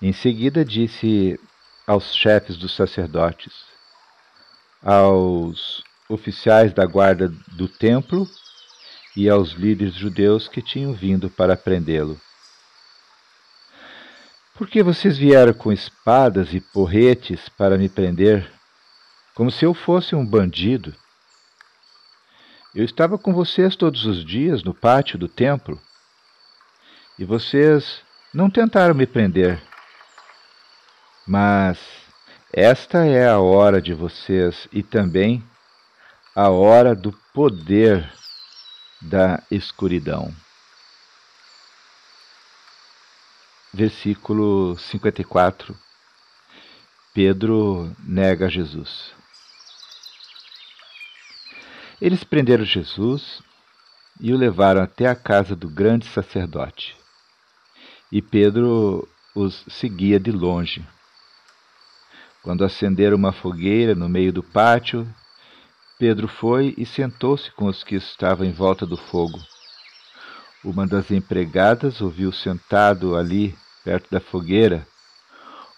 Em 0.00 0.12
seguida 0.12 0.64
disse 0.64 1.38
aos 1.86 2.14
chefes 2.14 2.56
dos 2.56 2.74
sacerdotes, 2.74 3.52
aos 4.82 5.82
oficiais 6.08 6.72
da 6.72 6.86
guarda 6.86 7.28
do 7.52 7.68
templo 7.68 8.28
e 9.16 9.28
aos 9.28 9.52
líderes 9.52 9.94
judeus 9.94 10.48
que 10.48 10.62
tinham 10.62 10.92
vindo 10.92 11.28
para 11.30 11.56
prendê-lo. 11.56 12.20
Por 14.54 14.68
que 14.68 14.82
vocês 14.82 15.16
vieram 15.16 15.54
com 15.54 15.72
espadas 15.72 16.52
e 16.52 16.60
porretes 16.60 17.48
para 17.48 17.78
me 17.78 17.88
prender, 17.88 18.50
como 19.34 19.50
se 19.50 19.64
eu 19.64 19.72
fosse 19.72 20.14
um 20.14 20.24
bandido? 20.24 20.94
Eu 22.74 22.84
estava 22.84 23.18
com 23.18 23.32
vocês 23.32 23.74
todos 23.74 24.04
os 24.04 24.24
dias 24.24 24.62
no 24.62 24.74
pátio 24.74 25.18
do 25.18 25.28
templo 25.28 25.80
e 27.20 27.24
vocês 27.26 28.00
não 28.32 28.48
tentaram 28.48 28.94
me 28.94 29.06
prender. 29.06 29.62
Mas 31.26 31.78
esta 32.50 33.04
é 33.04 33.28
a 33.28 33.38
hora 33.38 33.80
de 33.80 33.92
vocês 33.92 34.66
e 34.72 34.82
também 34.82 35.44
a 36.34 36.48
hora 36.48 36.94
do 36.94 37.12
poder 37.34 38.10
da 39.02 39.42
escuridão. 39.50 40.34
Versículo 43.72 44.78
54 44.78 45.76
Pedro 47.12 47.94
nega 47.98 48.48
Jesus. 48.48 49.12
Eles 52.00 52.24
prenderam 52.24 52.64
Jesus 52.64 53.42
e 54.18 54.32
o 54.32 54.38
levaram 54.38 54.82
até 54.82 55.06
a 55.06 55.14
casa 55.14 55.54
do 55.54 55.68
grande 55.68 56.06
sacerdote. 56.06 56.99
E 58.12 58.20
Pedro 58.20 59.08
os 59.34 59.64
seguia 59.68 60.18
de 60.18 60.32
longe. 60.32 60.86
Quando 62.42 62.64
acenderam 62.64 63.16
uma 63.16 63.32
fogueira 63.32 63.94
no 63.94 64.08
meio 64.08 64.32
do 64.32 64.42
pátio, 64.42 65.06
Pedro 65.98 66.26
foi 66.26 66.74
e 66.78 66.86
sentou-se 66.86 67.50
com 67.52 67.66
os 67.66 67.84
que 67.84 67.94
estavam 67.94 68.46
em 68.46 68.52
volta 68.52 68.86
do 68.86 68.96
fogo. 68.96 69.38
Uma 70.64 70.86
das 70.86 71.10
empregadas 71.10 72.00
ouviu 72.00 72.32
sentado 72.32 73.16
ali, 73.16 73.54
perto 73.84 74.10
da 74.10 74.20
fogueira, 74.20 74.86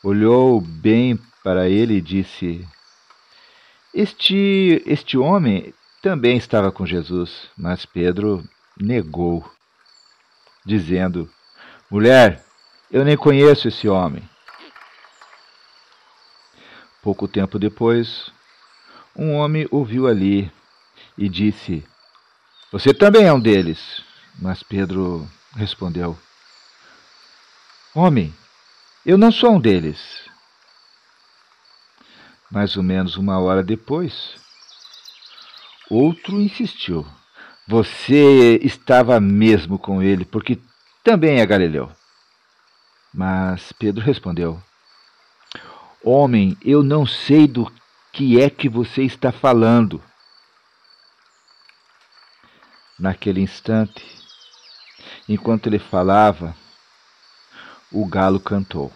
olhou 0.02 0.60
bem 0.60 1.18
para 1.42 1.68
ele 1.68 1.94
e 1.94 2.00
disse: 2.00 2.66
Este, 3.92 4.82
este 4.86 5.18
homem 5.18 5.74
também 6.00 6.36
estava 6.36 6.72
com 6.72 6.86
Jesus, 6.86 7.50
mas 7.56 7.84
Pedro 7.84 8.42
negou, 8.80 9.44
dizendo: 10.64 11.28
Mulher, 11.92 12.42
eu 12.90 13.04
nem 13.04 13.18
conheço 13.18 13.68
esse 13.68 13.86
homem. 13.86 14.26
Pouco 17.02 17.28
tempo 17.28 17.58
depois, 17.58 18.32
um 19.14 19.34
homem 19.34 19.68
ouviu 19.70 20.06
ali 20.06 20.50
e 21.18 21.28
disse: 21.28 21.86
Você 22.72 22.94
também 22.94 23.26
é 23.26 23.32
um 23.34 23.38
deles. 23.38 24.02
Mas 24.40 24.62
Pedro 24.62 25.28
respondeu: 25.54 26.18
Homem, 27.94 28.34
eu 29.04 29.18
não 29.18 29.30
sou 29.30 29.56
um 29.56 29.60
deles. 29.60 30.00
Mais 32.50 32.74
ou 32.74 32.82
menos 32.82 33.18
uma 33.18 33.38
hora 33.38 33.62
depois, 33.62 34.36
outro 35.90 36.40
insistiu: 36.40 37.06
Você 37.68 38.58
estava 38.62 39.20
mesmo 39.20 39.78
com 39.78 40.02
ele, 40.02 40.24
porque 40.24 40.58
também 41.02 41.40
é 41.40 41.46
galileu. 41.46 41.90
Mas 43.12 43.72
Pedro 43.72 44.04
respondeu: 44.04 44.62
Homem, 46.02 46.56
eu 46.64 46.82
não 46.82 47.06
sei 47.06 47.46
do 47.46 47.70
que 48.12 48.40
é 48.40 48.48
que 48.48 48.68
você 48.68 49.02
está 49.02 49.30
falando. 49.30 50.02
Naquele 52.98 53.40
instante, 53.40 54.04
enquanto 55.28 55.66
ele 55.66 55.78
falava, 55.78 56.54
o 57.90 58.06
galo 58.06 58.38
cantou. 58.38 58.92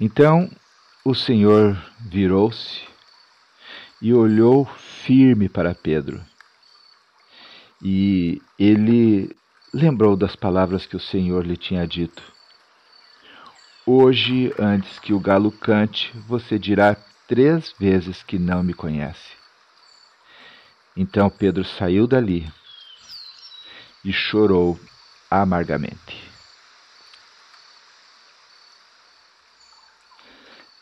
Então 0.00 0.50
o 1.04 1.14
Senhor 1.14 1.76
virou-se 1.98 2.86
e 4.00 4.14
olhou 4.14 4.64
firme 4.64 5.48
para 5.48 5.74
Pedro. 5.74 6.24
E 7.82 8.40
ele 8.58 9.34
lembrou 9.72 10.16
das 10.16 10.34
palavras 10.34 10.86
que 10.86 10.96
o 10.96 11.00
Senhor 11.00 11.46
lhe 11.46 11.56
tinha 11.56 11.86
dito. 11.86 12.22
Hoje, 13.86 14.52
antes 14.58 14.98
que 14.98 15.12
o 15.12 15.20
galo 15.20 15.50
cante, 15.50 16.12
você 16.26 16.58
dirá 16.58 16.94
três 17.26 17.74
vezes 17.78 18.22
que 18.22 18.38
não 18.38 18.62
me 18.62 18.74
conhece. 18.74 19.36
Então 20.96 21.30
Pedro 21.30 21.64
saiu 21.64 22.06
dali 22.06 22.50
e 24.04 24.12
chorou 24.12 24.78
amargamente. 25.30 26.28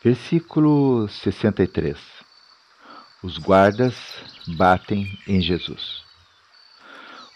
Versículo 0.03 1.07
63 1.09 1.97
Os 3.21 3.37
guardas 3.37 3.95
batem 4.57 5.19
em 5.27 5.41
Jesus. 5.41 6.06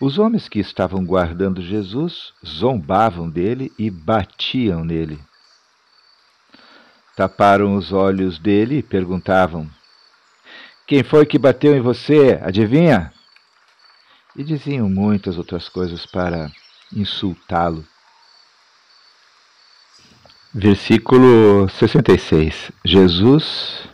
Os 0.01 0.17
homens 0.17 0.49
que 0.49 0.57
estavam 0.57 1.05
guardando 1.05 1.61
Jesus 1.61 2.33
zombavam 2.43 3.29
dele 3.29 3.71
e 3.77 3.91
batiam 3.91 4.83
nele. 4.83 5.19
Taparam 7.15 7.75
os 7.75 7.93
olhos 7.93 8.39
dele 8.39 8.79
e 8.79 8.83
perguntavam: 8.83 9.69
Quem 10.87 11.03
foi 11.03 11.23
que 11.23 11.37
bateu 11.37 11.75
em 11.75 11.81
você? 11.81 12.39
Adivinha? 12.41 13.13
E 14.35 14.43
diziam 14.43 14.89
muitas 14.89 15.37
outras 15.37 15.69
coisas 15.69 16.03
para 16.07 16.51
insultá-lo. 16.91 17.85
Versículo 20.51 21.69
66. 21.69 22.71
Jesus 22.83 23.87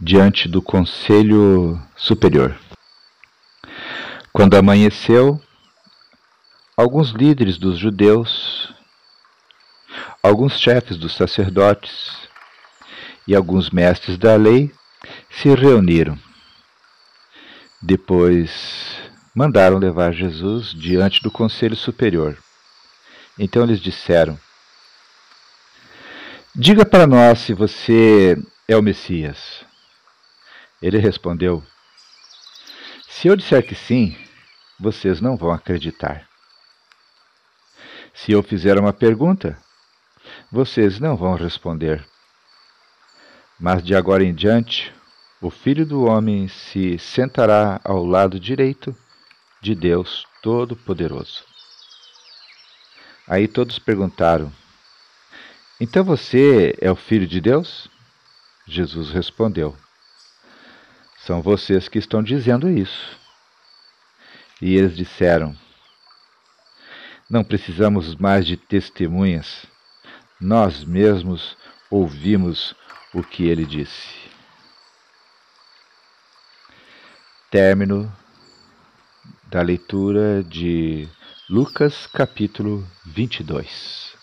diante 0.00 0.48
do 0.48 0.60
Conselho 0.60 1.80
Superior. 1.96 2.63
Quando 4.36 4.56
amanheceu, 4.56 5.40
alguns 6.76 7.12
líderes 7.12 7.56
dos 7.56 7.78
judeus, 7.78 8.74
alguns 10.20 10.58
chefes 10.58 10.96
dos 10.96 11.14
sacerdotes 11.14 12.28
e 13.28 13.34
alguns 13.36 13.70
mestres 13.70 14.18
da 14.18 14.34
lei 14.34 14.74
se 15.30 15.54
reuniram. 15.54 16.18
Depois 17.80 18.96
mandaram 19.32 19.78
levar 19.78 20.12
Jesus 20.12 20.74
diante 20.74 21.22
do 21.22 21.30
Conselho 21.30 21.76
Superior. 21.76 22.36
Então 23.38 23.62
eles 23.62 23.78
disseram: 23.78 24.36
Diga 26.52 26.84
para 26.84 27.06
nós 27.06 27.38
se 27.38 27.54
você 27.54 28.36
é 28.66 28.76
o 28.76 28.82
Messias. 28.82 29.64
Ele 30.82 30.98
respondeu: 30.98 31.62
Se 33.08 33.28
eu 33.28 33.36
disser 33.36 33.64
que 33.64 33.76
sim, 33.76 34.23
vocês 34.78 35.20
não 35.20 35.36
vão 35.36 35.50
acreditar. 35.50 36.28
Se 38.12 38.32
eu 38.32 38.42
fizer 38.42 38.78
uma 38.78 38.92
pergunta, 38.92 39.58
vocês 40.50 40.98
não 41.00 41.16
vão 41.16 41.34
responder. 41.34 42.04
Mas 43.58 43.82
de 43.82 43.94
agora 43.94 44.24
em 44.24 44.34
diante, 44.34 44.92
o 45.40 45.50
Filho 45.50 45.84
do 45.84 46.04
Homem 46.04 46.48
se 46.48 46.98
sentará 46.98 47.80
ao 47.84 48.04
lado 48.04 48.38
direito 48.38 48.96
de 49.60 49.74
Deus 49.74 50.26
Todo-Poderoso. 50.42 51.44
Aí 53.26 53.48
todos 53.48 53.78
perguntaram: 53.78 54.52
então 55.80 56.04
você 56.04 56.74
é 56.80 56.90
o 56.90 56.94
filho 56.94 57.26
de 57.26 57.40
Deus? 57.40 57.88
Jesus 58.66 59.10
respondeu: 59.10 59.76
São 61.18 61.42
vocês 61.42 61.88
que 61.88 61.98
estão 61.98 62.22
dizendo 62.22 62.70
isso. 62.70 63.18
E 64.64 64.76
eles 64.76 64.96
disseram: 64.96 65.54
Não 67.28 67.44
precisamos 67.44 68.16
mais 68.16 68.46
de 68.46 68.56
testemunhas. 68.56 69.66
Nós 70.40 70.82
mesmos 70.82 71.54
ouvimos 71.90 72.74
o 73.12 73.22
que 73.22 73.46
ele 73.46 73.66
disse. 73.66 74.08
Término 77.50 78.10
da 79.48 79.60
leitura 79.60 80.42
de 80.42 81.06
Lucas 81.50 82.06
capítulo 82.06 82.88
22. 83.04 84.13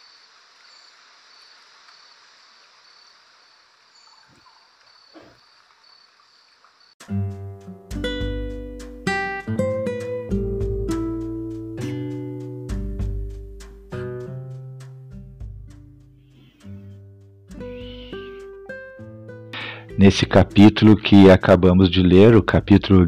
Nesse 20.02 20.26
capítulo 20.26 20.96
que 20.96 21.30
acabamos 21.30 21.88
de 21.88 22.02
ler, 22.02 22.36
o 22.36 22.42
capítulo 22.42 23.08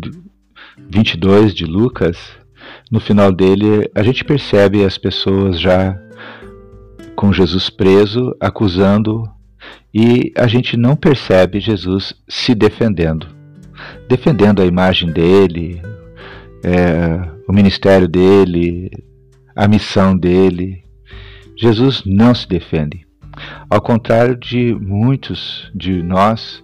22 0.77 1.51
de 1.51 1.65
Lucas, 1.65 2.19
no 2.91 2.99
final 2.99 3.31
dele 3.31 3.89
a 3.95 4.03
gente 4.03 4.23
percebe 4.23 4.85
as 4.85 4.95
pessoas 4.95 5.59
já 5.59 5.99
com 7.15 7.33
Jesus 7.33 7.67
preso, 7.67 8.37
acusando, 8.39 9.27
e 9.91 10.31
a 10.37 10.45
gente 10.45 10.77
não 10.77 10.95
percebe 10.95 11.59
Jesus 11.59 12.13
se 12.29 12.53
defendendo. 12.53 13.25
defendendo 14.07 14.61
a 14.61 14.65
imagem 14.67 15.11
dele, 15.11 15.81
é, 16.63 17.27
o 17.47 17.53
ministério 17.53 18.07
dele, 18.07 18.91
a 19.55 19.67
missão 19.67 20.15
dele. 20.15 20.83
Jesus 21.57 22.03
não 22.05 22.35
se 22.35 22.47
defende. 22.47 23.03
Ao 23.67 23.81
contrário 23.81 24.37
de 24.37 24.75
muitos 24.75 25.71
de 25.73 26.03
nós 26.03 26.63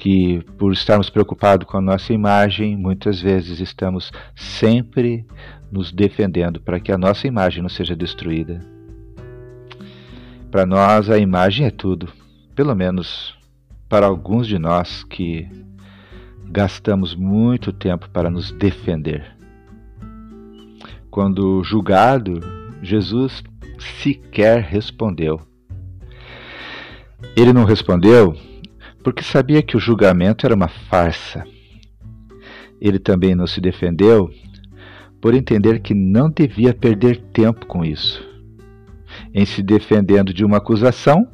que, 0.00 0.42
por 0.56 0.72
estarmos 0.72 1.10
preocupados 1.10 1.68
com 1.68 1.76
a 1.76 1.80
nossa 1.80 2.10
imagem, 2.14 2.74
muitas 2.74 3.20
vezes 3.20 3.60
estamos 3.60 4.10
sempre 4.34 5.26
nos 5.70 5.92
defendendo 5.92 6.58
para 6.58 6.80
que 6.80 6.90
a 6.90 6.96
nossa 6.96 7.26
imagem 7.26 7.62
não 7.62 7.68
seja 7.68 7.94
destruída. 7.94 8.64
Para 10.50 10.64
nós, 10.64 11.10
a 11.10 11.18
imagem 11.18 11.66
é 11.66 11.70
tudo, 11.70 12.08
pelo 12.56 12.74
menos 12.74 13.36
para 13.90 14.06
alguns 14.06 14.46
de 14.46 14.58
nós 14.58 15.04
que 15.04 15.46
gastamos 16.46 17.14
muito 17.14 17.70
tempo 17.70 18.08
para 18.08 18.30
nos 18.30 18.50
defender. 18.52 19.36
Quando 21.10 21.62
julgado, 21.62 22.40
Jesus 22.82 23.44
sequer 24.00 24.62
respondeu. 24.62 25.42
Ele 27.36 27.52
não 27.52 27.64
respondeu 27.64 28.34
porque 29.02 29.22
sabia 29.22 29.62
que 29.62 29.76
o 29.76 29.80
julgamento 29.80 30.46
era 30.46 30.54
uma 30.54 30.68
farsa. 30.68 31.44
Ele 32.80 32.98
também 32.98 33.34
não 33.34 33.46
se 33.46 33.60
defendeu 33.60 34.30
por 35.20 35.34
entender 35.34 35.80
que 35.80 35.94
não 35.94 36.30
devia 36.30 36.72
perder 36.72 37.20
tempo 37.32 37.66
com 37.66 37.84
isso. 37.84 38.26
Em 39.34 39.44
se 39.44 39.62
defendendo 39.62 40.32
de 40.32 40.44
uma 40.44 40.58
acusação, 40.58 41.26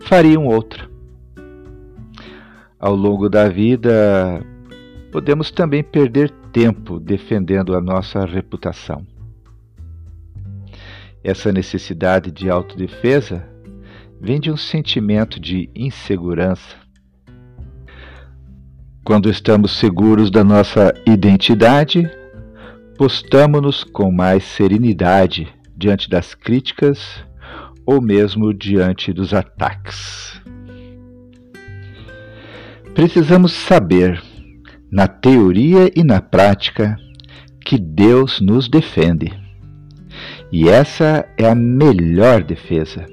fariam 0.00 0.46
outra. 0.46 0.88
Ao 2.78 2.94
longo 2.94 3.28
da 3.28 3.48
vida, 3.48 4.44
podemos 5.10 5.50
também 5.50 5.82
perder 5.82 6.30
tempo 6.52 7.00
defendendo 7.00 7.74
a 7.74 7.80
nossa 7.80 8.24
reputação. 8.24 9.06
Essa 11.24 11.52
necessidade 11.52 12.30
de 12.30 12.48
autodefesa 12.48 13.48
vem 14.20 14.38
de 14.38 14.50
um 14.50 14.56
sentimento 14.56 15.40
de 15.40 15.68
insegurança. 15.74 16.85
Quando 19.06 19.30
estamos 19.30 19.78
seguros 19.78 20.32
da 20.32 20.42
nossa 20.42 20.92
identidade, 21.06 22.10
postamos-nos 22.98 23.84
com 23.84 24.10
mais 24.10 24.42
serenidade 24.42 25.46
diante 25.76 26.10
das 26.10 26.34
críticas 26.34 27.24
ou 27.86 28.02
mesmo 28.02 28.52
diante 28.52 29.12
dos 29.12 29.32
ataques. 29.32 30.42
Precisamos 32.96 33.52
saber, 33.52 34.20
na 34.90 35.06
teoria 35.06 35.88
e 35.94 36.02
na 36.02 36.20
prática, 36.20 36.96
que 37.64 37.78
Deus 37.78 38.40
nos 38.40 38.68
defende. 38.68 39.32
E 40.50 40.68
essa 40.68 41.24
é 41.38 41.48
a 41.48 41.54
melhor 41.54 42.42
defesa. 42.42 43.06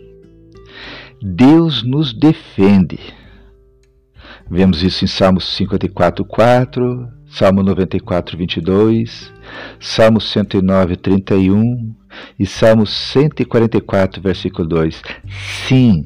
Deus 1.21 1.83
nos 1.83 2.11
defende. 2.11 2.99
Vemos 4.49 4.83
isso 4.83 5.03
em 5.03 5.07
Salmos 5.07 5.45
54, 5.55 6.23
4, 6.25 7.07
Salmo 7.27 7.63
94, 7.63 8.37
22, 8.37 9.33
Salmo 9.79 10.21
109, 10.21 10.95
31 10.97 11.95
e 12.37 12.45
Salmo 12.45 12.85
144, 12.85 14.21
versículo 14.21 14.67
2. 14.67 15.01
Sim, 15.67 16.05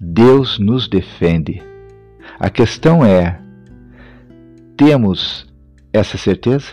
Deus 0.00 0.58
nos 0.58 0.88
defende. 0.88 1.62
A 2.38 2.48
questão 2.48 3.04
é: 3.04 3.40
temos 4.76 5.46
essa 5.92 6.16
certeza? 6.16 6.72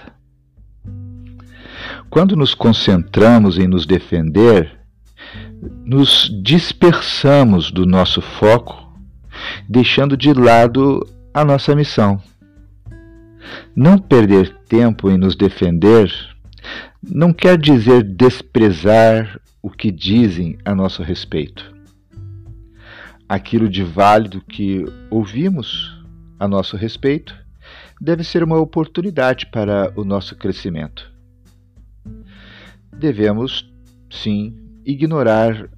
Quando 2.10 2.36
nos 2.36 2.54
concentramos 2.54 3.58
em 3.58 3.68
nos 3.68 3.86
defender, 3.86 4.80
nos 5.84 6.32
dispersamos 6.42 7.72
do 7.72 7.86
nosso 7.86 8.22
foco, 8.22 8.85
deixando 9.68 10.16
de 10.16 10.34
lado 10.34 11.06
a 11.34 11.44
nossa 11.44 11.76
missão. 11.76 12.22
Não 13.76 13.98
perder 13.98 14.56
tempo 14.68 15.10
em 15.10 15.18
nos 15.18 15.36
defender 15.36 16.12
não 17.04 17.32
quer 17.32 17.58
dizer 17.58 18.04
desprezar 18.04 19.40
o 19.62 19.70
que 19.70 19.92
dizem 19.92 20.58
a 20.66 20.74
nosso 20.74 21.04
respeito 21.04 21.76
aquilo 23.28 23.68
de 23.68 23.84
válido 23.84 24.42
que 24.42 24.86
ouvimos 25.10 26.04
a 26.40 26.48
nosso 26.48 26.78
respeito 26.78 27.36
deve 28.00 28.24
ser 28.24 28.44
uma 28.44 28.60
oportunidade 28.60 29.48
para 29.48 29.92
o 29.96 30.04
nosso 30.04 30.36
crescimento. 30.36 31.12
Devemos, 32.94 33.70
sim, 34.10 34.56
ignorar 34.86 35.70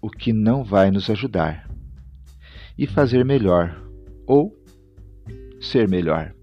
o 0.00 0.08
que 0.08 0.32
não 0.32 0.62
vai 0.62 0.90
nos 0.90 1.10
ajudar 1.10 1.65
e 2.78 2.86
fazer 2.86 3.24
melhor 3.24 3.74
ou 4.26 4.54
ser 5.60 5.88
melhor. 5.88 6.35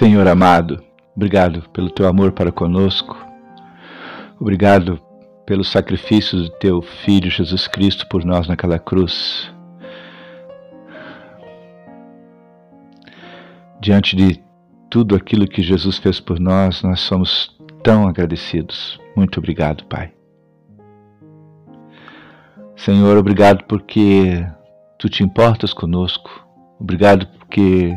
Senhor 0.00 0.26
amado, 0.26 0.82
obrigado 1.14 1.68
pelo 1.74 1.90
teu 1.90 2.08
amor 2.08 2.32
para 2.32 2.50
conosco. 2.50 3.22
Obrigado 4.40 4.98
pelo 5.44 5.62
sacrifício 5.62 6.38
do 6.38 6.48
teu 6.52 6.80
Filho 6.80 7.30
Jesus 7.30 7.68
Cristo 7.68 8.08
por 8.08 8.24
nós 8.24 8.48
naquela 8.48 8.78
cruz. 8.78 9.52
Diante 13.78 14.16
de 14.16 14.42
tudo 14.88 15.14
aquilo 15.14 15.46
que 15.46 15.60
Jesus 15.60 15.98
fez 15.98 16.18
por 16.18 16.40
nós, 16.40 16.82
nós 16.82 17.00
somos 17.00 17.54
tão 17.82 18.08
agradecidos. 18.08 18.98
Muito 19.14 19.36
obrigado, 19.36 19.84
Pai. 19.84 20.14
Senhor, 22.74 23.18
obrigado 23.18 23.64
porque 23.64 24.46
tu 24.98 25.10
te 25.10 25.22
importas 25.22 25.74
conosco. 25.74 26.30
Obrigado 26.80 27.26
porque 27.38 27.94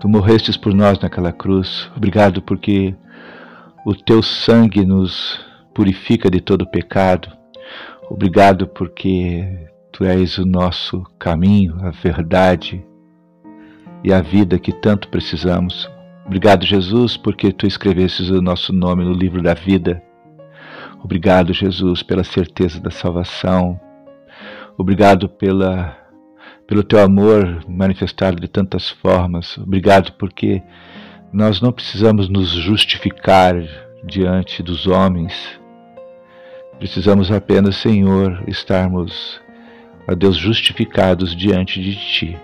Tu 0.00 0.08
morrestes 0.08 0.56
por 0.56 0.74
nós 0.74 0.98
naquela 0.98 1.32
cruz. 1.32 1.90
Obrigado 1.96 2.42
porque 2.42 2.94
o 3.84 3.94
teu 3.94 4.22
sangue 4.22 4.84
nos 4.84 5.40
purifica 5.74 6.30
de 6.30 6.40
todo 6.40 6.66
pecado. 6.66 7.28
Obrigado 8.10 8.66
porque 8.66 9.68
tu 9.92 10.04
és 10.04 10.38
o 10.38 10.44
nosso 10.44 11.02
caminho, 11.18 11.76
a 11.84 11.90
verdade 11.90 12.84
e 14.04 14.12
a 14.12 14.20
vida 14.20 14.58
que 14.58 14.72
tanto 14.72 15.08
precisamos. 15.08 15.90
Obrigado, 16.26 16.66
Jesus, 16.66 17.16
porque 17.16 17.52
tu 17.52 17.66
escrevestes 17.66 18.28
o 18.30 18.42
nosso 18.42 18.72
nome 18.72 19.04
no 19.04 19.12
livro 19.12 19.42
da 19.42 19.54
vida. 19.54 20.02
Obrigado, 21.02 21.52
Jesus, 21.52 22.02
pela 22.02 22.24
certeza 22.24 22.80
da 22.80 22.90
salvação. 22.90 23.80
Obrigado 24.76 25.28
pela 25.28 25.96
pelo 26.66 26.82
teu 26.82 27.00
amor 27.00 27.64
manifestado 27.68 28.40
de 28.40 28.48
tantas 28.48 28.90
formas. 28.90 29.56
Obrigado 29.58 30.12
porque 30.12 30.62
nós 31.32 31.60
não 31.60 31.72
precisamos 31.72 32.28
nos 32.28 32.50
justificar 32.50 33.54
diante 34.04 34.62
dos 34.62 34.86
homens. 34.86 35.34
Precisamos 36.78 37.30
apenas, 37.30 37.76
Senhor, 37.76 38.42
estarmos, 38.46 39.40
a 40.06 40.14
Deus, 40.14 40.36
justificados 40.36 41.34
diante 41.34 41.80
de 41.80 41.94
Ti. 41.94 42.36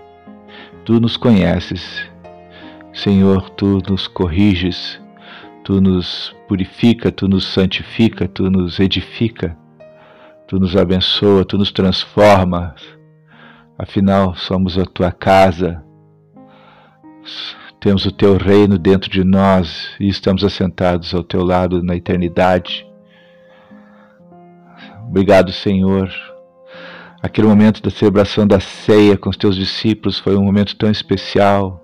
Tu 0.84 0.98
nos 1.00 1.16
conheces, 1.16 2.02
Senhor, 2.92 3.50
Tu 3.50 3.78
nos 3.88 4.06
corriges, 4.08 5.00
Tu 5.64 5.80
nos 5.80 6.34
purifica, 6.48 7.12
Tu 7.12 7.28
nos 7.28 7.44
santifica, 7.44 8.26
Tu 8.26 8.50
nos 8.50 8.80
edifica, 8.80 9.56
Tu 10.48 10.58
nos 10.58 10.76
abençoa, 10.76 11.44
Tu 11.44 11.58
nos 11.58 11.70
transforma 11.70 12.74
Afinal, 13.78 14.34
somos 14.34 14.78
a 14.78 14.84
tua 14.84 15.10
casa, 15.10 15.82
temos 17.80 18.06
o 18.06 18.12
teu 18.12 18.36
reino 18.36 18.78
dentro 18.78 19.10
de 19.10 19.24
nós 19.24 19.90
e 19.98 20.08
estamos 20.08 20.44
assentados 20.44 21.12
ao 21.12 21.24
teu 21.24 21.42
lado 21.42 21.82
na 21.82 21.96
eternidade. 21.96 22.86
Obrigado, 25.08 25.52
Senhor. 25.52 26.08
Aquele 27.20 27.46
momento 27.46 27.82
da 27.82 27.90
celebração 27.90 28.46
da 28.46 28.60
ceia 28.60 29.16
com 29.16 29.30
os 29.30 29.36
teus 29.36 29.56
discípulos 29.56 30.18
foi 30.18 30.36
um 30.36 30.44
momento 30.44 30.76
tão 30.76 30.90
especial. 30.90 31.80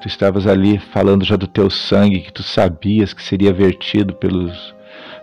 Tu 0.00 0.08
estavas 0.08 0.46
ali 0.46 0.78
falando 0.78 1.24
já 1.24 1.36
do 1.36 1.46
teu 1.46 1.70
sangue 1.70 2.20
que 2.20 2.32
tu 2.32 2.42
sabias 2.42 3.12
que 3.12 3.22
seria 3.22 3.52
vertido 3.52 4.14
pelos 4.14 4.74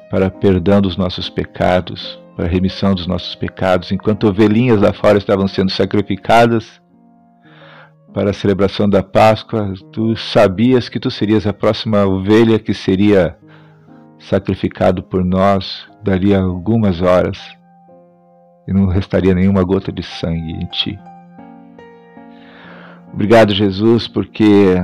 para 0.09 0.29
perdão 0.29 0.79
dos 0.79 0.95
nossos 0.95 1.29
pecados, 1.29 2.17
para 2.37 2.45
a 2.45 2.49
remissão 2.49 2.93
dos 2.93 3.07
nossos 3.07 3.33
pecados, 3.33 3.91
enquanto 3.91 4.27
ovelhinhas 4.27 4.79
lá 4.79 4.93
fora 4.93 5.17
estavam 5.17 5.47
sendo 5.47 5.71
sacrificadas 5.71 6.79
para 8.13 8.29
a 8.29 8.33
celebração 8.33 8.87
da 8.87 9.01
Páscoa, 9.01 9.73
tu 9.91 10.15
sabias 10.15 10.87
que 10.87 10.99
tu 10.99 11.09
serias 11.09 11.47
a 11.47 11.51
próxima 11.51 12.05
ovelha 12.05 12.59
que 12.59 12.75
seria 12.75 13.35
sacrificado 14.19 15.01
por 15.01 15.25
nós 15.25 15.87
dali 16.03 16.33
algumas 16.33 17.01
horas 17.01 17.39
e 18.67 18.73
não 18.73 18.85
restaria 18.85 19.33
nenhuma 19.33 19.63
gota 19.63 19.91
de 19.91 20.03
sangue 20.03 20.51
em 20.51 20.65
ti. 20.67 20.99
Obrigado, 23.11 23.51
Jesus, 23.51 24.07
porque 24.07 24.75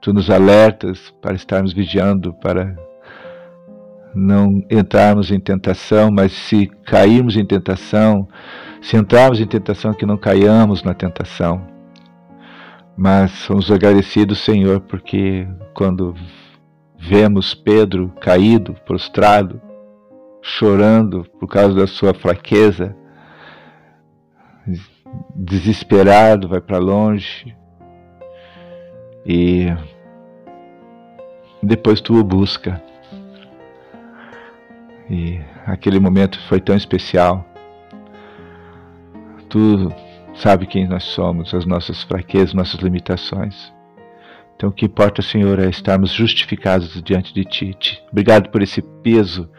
tu 0.00 0.12
nos 0.12 0.30
alertas 0.30 1.12
para 1.20 1.34
estarmos 1.34 1.72
vigiando, 1.72 2.32
para 2.32 2.76
não 4.14 4.64
entrarmos 4.70 5.30
em 5.30 5.40
tentação, 5.40 6.10
mas 6.10 6.32
se 6.32 6.66
cairmos 6.84 7.36
em 7.36 7.44
tentação, 7.44 8.28
se 8.80 8.96
entrarmos 8.96 9.40
em 9.40 9.46
tentação, 9.46 9.92
que 9.92 10.06
não 10.06 10.16
caiamos 10.16 10.82
na 10.82 10.94
tentação. 10.94 11.66
Mas 12.96 13.32
somos 13.32 13.70
agradecidos, 13.70 14.38
Senhor, 14.38 14.80
porque 14.80 15.48
quando 15.74 16.14
vemos 16.96 17.54
Pedro 17.54 18.12
caído, 18.20 18.74
prostrado, 18.86 19.60
chorando 20.40 21.24
por 21.40 21.48
causa 21.48 21.74
da 21.74 21.86
sua 21.86 22.14
fraqueza, 22.14 22.96
desesperado, 25.34 26.48
vai 26.48 26.60
para 26.60 26.78
longe. 26.78 27.56
E 29.26 29.66
depois 31.62 32.00
tu 32.00 32.14
o 32.18 32.24
busca. 32.24 32.82
E 35.08 35.40
aquele 35.66 36.00
momento 36.00 36.40
foi 36.48 36.60
tão 36.60 36.76
especial. 36.76 37.44
Tu 39.48 39.92
sabe 40.34 40.66
quem 40.66 40.88
nós 40.88 41.04
somos, 41.04 41.54
as 41.54 41.64
nossas 41.64 42.02
fraquezas, 42.02 42.54
nossas 42.54 42.80
limitações. 42.80 43.72
Então 44.56 44.68
o 44.68 44.72
que 44.72 44.86
importa, 44.86 45.20
Senhor, 45.20 45.58
é 45.58 45.68
estarmos 45.68 46.12
justificados 46.12 47.02
diante 47.02 47.34
de 47.34 47.44
Ti. 47.44 48.02
Obrigado 48.10 48.50
por 48.50 48.62
esse 48.62 48.80
peso 49.02 49.50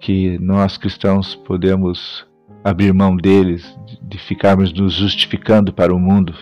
que 0.00 0.38
nós 0.38 0.76
cristãos 0.76 1.34
podemos 1.34 2.26
abrir 2.64 2.92
mão 2.92 3.16
deles, 3.16 3.78
de 4.02 4.18
ficarmos 4.18 4.72
nos 4.72 4.94
justificando 4.94 5.72
para 5.72 5.94
o 5.94 6.00
mundo, 6.00 6.34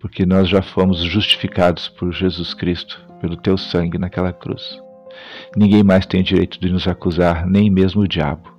porque 0.00 0.24
nós 0.24 0.48
já 0.48 0.62
fomos 0.62 1.02
justificados 1.02 1.88
por 1.88 2.12
Jesus 2.12 2.54
Cristo, 2.54 3.04
pelo 3.20 3.36
teu 3.36 3.58
sangue 3.58 3.98
naquela 3.98 4.32
cruz. 4.32 4.85
Ninguém 5.56 5.82
mais 5.82 6.06
tem 6.06 6.22
direito 6.22 6.60
de 6.60 6.70
nos 6.70 6.86
acusar, 6.86 7.46
nem 7.46 7.70
mesmo 7.70 8.02
o 8.02 8.08
diabo. 8.08 8.54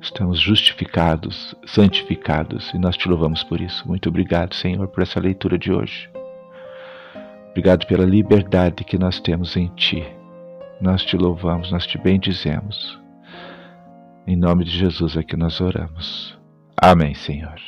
Estamos 0.00 0.38
justificados, 0.38 1.54
santificados, 1.66 2.70
e 2.74 2.78
nós 2.78 2.96
te 2.96 3.08
louvamos 3.08 3.42
por 3.42 3.60
isso. 3.60 3.86
Muito 3.88 4.08
obrigado, 4.08 4.54
Senhor, 4.54 4.86
por 4.88 5.02
essa 5.02 5.18
leitura 5.18 5.58
de 5.58 5.72
hoje. 5.72 6.10
Obrigado 7.50 7.86
pela 7.86 8.04
liberdade 8.04 8.84
que 8.84 8.98
nós 8.98 9.20
temos 9.20 9.56
em 9.56 9.68
Ti. 9.68 10.04
Nós 10.80 11.04
te 11.04 11.16
louvamos, 11.16 11.70
nós 11.70 11.86
te 11.86 11.96
bendizemos. 11.96 13.00
Em 14.26 14.36
nome 14.36 14.64
de 14.64 14.70
Jesus 14.70 15.16
é 15.16 15.22
que 15.22 15.36
nós 15.36 15.60
oramos. 15.60 16.36
Amém, 16.76 17.14
Senhor. 17.14 17.60